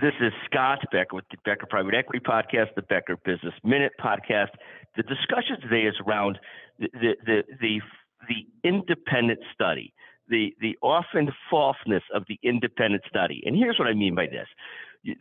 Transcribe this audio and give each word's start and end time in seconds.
This 0.00 0.14
is 0.18 0.32
Scott 0.46 0.78
Becker 0.90 1.14
with 1.14 1.26
the 1.30 1.36
Becker 1.44 1.66
Private 1.66 1.94
Equity 1.94 2.20
Podcast, 2.20 2.74
the 2.74 2.80
Becker 2.80 3.16
Business 3.22 3.52
Minute 3.62 3.92
Podcast. 4.00 4.48
The 4.96 5.02
discussion 5.02 5.60
today 5.60 5.86
is 5.86 5.94
around 6.06 6.38
the 6.78 6.88
the 6.94 7.12
the 7.26 7.42
the, 7.60 7.80
the 8.26 8.68
independent 8.68 9.40
study, 9.52 9.92
the 10.26 10.54
the 10.62 10.78
often 10.80 11.28
falseness 11.50 12.02
of 12.14 12.24
the 12.28 12.38
independent 12.42 13.02
study. 13.10 13.42
And 13.44 13.54
here's 13.54 13.78
what 13.78 13.88
I 13.88 13.92
mean 13.92 14.14
by 14.14 14.26
this: 14.26 14.46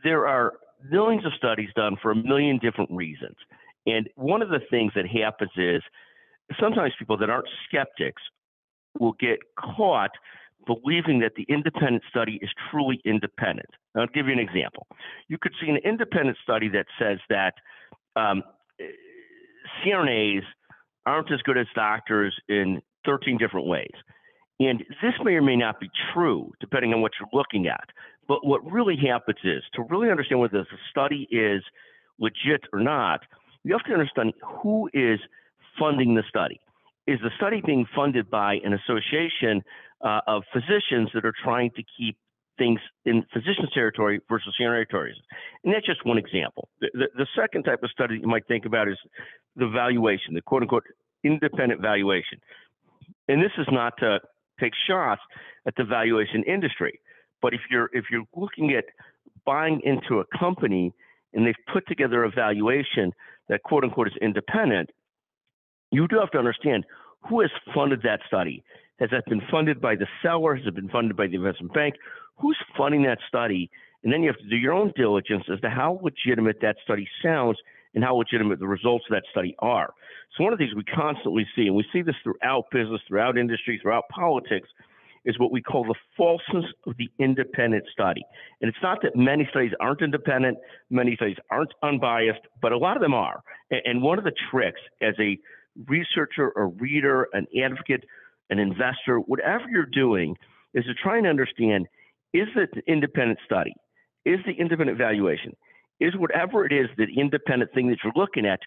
there 0.05 0.25
are 0.27 0.53
millions 0.89 1.25
of 1.25 1.33
studies 1.37 1.69
done 1.75 1.97
for 2.01 2.11
a 2.11 2.15
million 2.15 2.57
different 2.57 2.91
reasons, 2.91 3.35
and 3.85 4.07
one 4.15 4.41
of 4.41 4.47
the 4.47 4.61
things 4.69 4.93
that 4.95 5.07
happens 5.07 5.51
is 5.57 5.81
sometimes 6.57 6.93
people 6.97 7.17
that 7.17 7.29
aren't 7.29 7.49
skeptics 7.67 8.21
will 8.97 9.13
get 9.19 9.39
caught 9.57 10.11
believing 10.69 11.19
that 11.19 11.33
the 11.35 11.45
independent 11.49 12.03
study 12.09 12.37
is 12.43 12.49
truly 12.69 13.01
independent. 13.03 13.69
I'll 13.97 14.05
give 14.05 14.27
you 14.27 14.33
an 14.33 14.39
example. 14.39 14.85
You 15.27 15.37
could 15.41 15.53
see 15.59 15.69
an 15.69 15.77
independent 15.83 16.37
study 16.43 16.69
that 16.69 16.85
says 16.99 17.17
that 17.29 17.53
um, 18.15 18.43
CRNAs 19.83 20.43
aren't 21.07 21.31
as 21.31 21.41
good 21.41 21.57
as 21.57 21.65
doctors 21.73 22.35
in 22.47 22.81
13 23.05 23.37
different 23.39 23.65
ways. 23.65 23.93
And 24.59 24.83
this 25.01 25.13
may 25.23 25.31
or 25.31 25.41
may 25.41 25.55
not 25.55 25.79
be 25.79 25.89
true, 26.13 26.51
depending 26.59 26.93
on 26.93 27.01
what 27.01 27.13
you're 27.19 27.29
looking 27.33 27.67
at. 27.67 27.89
But 28.27 28.45
what 28.45 28.61
really 28.69 28.95
happens 28.95 29.39
is 29.43 29.63
to 29.73 29.83
really 29.89 30.11
understand 30.11 30.39
whether 30.39 30.59
the 30.59 30.77
study 30.91 31.27
is 31.31 31.63
legit 32.19 32.61
or 32.71 32.79
not, 32.79 33.21
you 33.63 33.73
have 33.73 33.85
to 33.85 33.93
understand 33.93 34.33
who 34.61 34.87
is 34.93 35.19
funding 35.79 36.13
the 36.13 36.23
study. 36.29 36.59
Is 37.09 37.19
the 37.23 37.31
study 37.37 37.61
being 37.65 37.85
funded 37.95 38.29
by 38.29 38.59
an 38.63 38.73
association 38.73 39.63
uh, 40.05 40.21
of 40.27 40.43
physicians 40.53 41.09
that 41.13 41.25
are 41.25 41.33
trying 41.43 41.71
to 41.71 41.83
keep 41.97 42.17
things 42.59 42.79
in 43.05 43.23
physician's 43.33 43.71
territory 43.73 44.19
versus 44.29 44.53
CRNA 44.59 44.89
territories. 44.89 45.15
And 45.63 45.73
that's 45.73 45.85
just 45.85 46.05
one 46.05 46.19
example. 46.19 46.67
The, 46.81 46.89
the, 46.93 47.07
the, 47.17 47.27
second 47.35 47.63
type 47.63 47.81
of 47.81 47.89
study 47.89 48.19
you 48.21 48.27
might 48.27 48.45
think 48.47 48.65
about 48.65 48.87
is 48.87 48.97
the 49.55 49.67
valuation, 49.69 50.33
the 50.33 50.41
quote 50.41 50.61
unquote 50.61 50.83
independent 51.23 51.81
valuation. 51.81 52.39
And 53.27 53.41
this 53.41 53.51
is 53.57 53.67
not 53.71 53.93
to 53.99 54.19
take 54.59 54.73
shots 54.87 55.21
at 55.65 55.73
the 55.77 55.85
valuation 55.85 56.43
industry, 56.43 56.99
but 57.41 57.53
if 57.53 57.61
you're 57.71 57.89
if 57.93 58.05
you're 58.11 58.25
looking 58.35 58.73
at 58.77 58.85
buying 59.45 59.81
into 59.83 60.19
a 60.19 60.37
company 60.37 60.93
and 61.33 61.47
they've 61.47 61.63
put 61.73 61.87
together 61.87 62.23
a 62.23 62.29
valuation 62.29 63.13
that 63.47 63.63
quote 63.63 63.83
unquote 63.83 64.07
is 64.07 64.13
independent, 64.21 64.89
you 65.91 66.07
do 66.07 66.19
have 66.19 66.31
to 66.31 66.37
understand 66.37 66.85
who 67.27 67.41
has 67.41 67.49
funded 67.73 68.01
that 68.03 68.19
study. 68.27 68.63
Has 68.99 69.09
that 69.11 69.25
been 69.25 69.41
funded 69.49 69.81
by 69.81 69.95
the 69.95 70.07
seller? 70.21 70.55
Has 70.55 70.65
it 70.67 70.75
been 70.75 70.89
funded 70.89 71.15
by 71.15 71.27
the 71.27 71.35
investment 71.35 71.73
bank? 71.73 71.95
Who's 72.37 72.57
funding 72.77 73.03
that 73.03 73.19
study? 73.27 73.69
And 74.03 74.11
then 74.11 74.21
you 74.21 74.29
have 74.29 74.39
to 74.39 74.49
do 74.49 74.55
your 74.55 74.73
own 74.73 74.93
diligence 74.95 75.43
as 75.51 75.59
to 75.61 75.69
how 75.69 75.99
legitimate 76.01 76.57
that 76.61 76.77
study 76.83 77.07
sounds 77.23 77.57
and 77.95 78.03
how 78.03 78.15
legitimate 78.15 78.59
the 78.59 78.67
results 78.67 79.05
of 79.09 79.15
that 79.15 79.23
study 79.31 79.55
are. 79.59 79.93
So 80.37 80.43
one 80.43 80.53
of 80.53 80.59
the 80.59 80.65
things 80.65 80.75
we 80.75 80.83
constantly 80.83 81.45
see, 81.55 81.67
and 81.67 81.75
we 81.75 81.85
see 81.91 82.01
this 82.01 82.15
throughout 82.23 82.65
business, 82.71 83.01
throughout 83.07 83.37
industry, 83.37 83.79
throughout 83.81 84.07
politics, 84.09 84.69
is 85.25 85.37
what 85.39 85.51
we 85.51 85.61
call 85.61 85.83
the 85.83 85.95
falseness 86.17 86.65
of 86.85 86.95
the 86.97 87.09
independent 87.19 87.83
study. 87.91 88.21
And 88.61 88.69
it's 88.69 88.77
not 88.81 88.99
that 89.03 89.15
many 89.15 89.47
studies 89.49 89.71
aren't 89.79 90.01
independent, 90.01 90.57
many 90.89 91.15
studies 91.15 91.37
aren't 91.51 91.73
unbiased, 91.83 92.41
but 92.61 92.71
a 92.71 92.77
lot 92.77 92.95
of 92.95 93.01
them 93.01 93.13
are. 93.13 93.41
And 93.71 94.01
one 94.01 94.17
of 94.17 94.23
the 94.23 94.33
tricks 94.51 94.79
as 95.01 95.13
a 95.19 95.37
researcher, 95.87 96.51
a 96.55 96.65
reader, 96.65 97.27
an 97.33 97.47
advocate, 97.63 98.03
an 98.49 98.59
investor, 98.59 99.17
whatever 99.19 99.65
you're 99.69 99.85
doing, 99.85 100.35
is 100.73 100.85
to 100.85 100.93
try 100.93 101.17
and 101.17 101.27
understand 101.27 101.87
is 102.33 102.47
it 102.55 102.69
an 102.73 102.81
independent 102.87 103.39
study? 103.45 103.73
Is 104.25 104.39
the 104.45 104.53
independent 104.53 104.97
valuation? 104.97 105.55
Is 105.99 106.15
whatever 106.15 106.65
it 106.65 106.71
is, 106.71 106.87
the 106.97 107.07
independent 107.19 107.73
thing 107.73 107.89
that 107.89 107.97
you're 108.03 108.13
looking 108.15 108.45
at, 108.45 108.59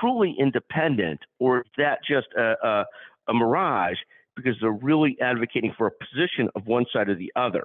truly 0.00 0.36
independent, 0.38 1.20
or 1.38 1.60
is 1.60 1.66
that 1.78 1.98
just 2.08 2.28
a, 2.36 2.54
a, 2.62 2.84
a 3.28 3.34
mirage 3.34 3.96
because 4.36 4.54
they're 4.60 4.70
really 4.70 5.16
advocating 5.20 5.72
for 5.76 5.86
a 5.86 5.90
position 5.90 6.48
of 6.54 6.66
one 6.66 6.84
side 6.92 7.08
or 7.08 7.14
the 7.14 7.32
other? 7.36 7.64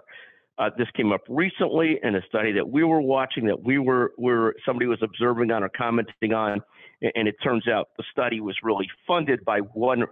Uh, 0.57 0.69
this 0.77 0.87
came 0.95 1.11
up 1.11 1.21
recently 1.27 1.99
in 2.03 2.15
a 2.15 2.21
study 2.27 2.51
that 2.51 2.69
we 2.69 2.83
were 2.83 3.01
watching 3.01 3.45
that 3.45 3.63
we 3.63 3.79
were, 3.79 4.11
were 4.17 4.55
somebody 4.65 4.85
was 4.85 4.99
observing 5.01 5.51
on 5.51 5.63
or 5.63 5.69
commenting 5.69 6.33
on, 6.33 6.61
and 7.01 7.27
it 7.27 7.35
turns 7.43 7.67
out 7.67 7.89
the 7.97 8.03
study 8.11 8.39
was 8.39 8.55
really 8.63 8.87
funded 9.07 9.43
by 9.45 9.59
one 9.59 10.05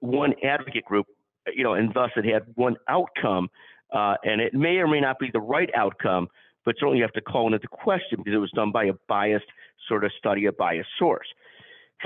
one 0.00 0.34
advocate 0.42 0.84
group, 0.84 1.06
you 1.54 1.62
know, 1.62 1.74
and 1.74 1.94
thus 1.94 2.10
it 2.16 2.24
had 2.24 2.42
one 2.56 2.74
outcome, 2.88 3.48
uh, 3.92 4.14
and 4.24 4.40
it 4.40 4.52
may 4.52 4.78
or 4.78 4.88
may 4.88 5.00
not 5.00 5.18
be 5.20 5.30
the 5.32 5.40
right 5.40 5.70
outcome, 5.76 6.26
but 6.64 6.74
certainly 6.78 6.98
you 6.98 7.04
have 7.04 7.12
to 7.12 7.20
call 7.20 7.54
into 7.54 7.68
question 7.68 8.18
because 8.18 8.34
it 8.34 8.38
was 8.38 8.50
done 8.50 8.72
by 8.72 8.86
a 8.86 8.92
biased 9.08 9.46
sort 9.88 10.04
of 10.04 10.10
study, 10.18 10.46
a 10.46 10.52
biased 10.52 10.88
source. 10.98 11.26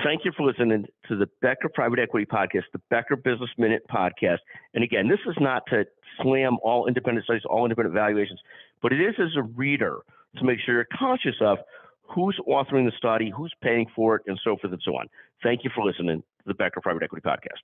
Thank 0.04 0.24
you 0.24 0.32
for 0.36 0.46
listening 0.46 0.86
to 1.08 1.16
the 1.16 1.26
Becker 1.40 1.70
Private 1.72 1.98
Equity 1.98 2.26
Podcast, 2.26 2.64
the 2.72 2.80
Becker 2.90 3.16
Business 3.16 3.48
Minute 3.56 3.82
Podcast. 3.90 4.38
And 4.74 4.84
again, 4.84 5.08
this 5.08 5.20
is 5.26 5.36
not 5.40 5.62
to 5.70 5.84
slam 6.20 6.58
all 6.62 6.86
independent 6.86 7.24
studies, 7.24 7.42
all 7.48 7.64
independent 7.64 7.94
valuations, 7.94 8.40
but 8.82 8.92
it 8.92 9.00
is 9.00 9.14
as 9.18 9.36
a 9.36 9.42
reader 9.42 9.98
to 10.36 10.44
make 10.44 10.58
sure 10.64 10.74
you're 10.74 10.86
conscious 10.98 11.36
of 11.40 11.58
who's 12.02 12.38
authoring 12.46 12.84
the 12.84 12.92
study, 12.98 13.32
who's 13.34 13.52
paying 13.62 13.86
for 13.94 14.16
it, 14.16 14.22
and 14.26 14.38
so 14.44 14.56
forth 14.56 14.72
and 14.72 14.82
so 14.84 14.96
on. 14.96 15.06
Thank 15.42 15.64
you 15.64 15.70
for 15.74 15.84
listening 15.84 16.20
to 16.20 16.44
the 16.44 16.54
Becker 16.54 16.80
Private 16.82 17.02
Equity 17.02 17.26
Podcast. 17.26 17.62